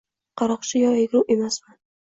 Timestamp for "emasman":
1.37-1.79